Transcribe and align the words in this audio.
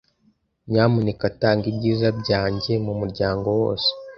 Nyamuneka 0.69 1.25
tanga 1.39 1.65
ibyiza 1.71 2.07
byanjye 2.19 2.71
mumuryango 2.85 3.47
wose. 3.59 3.89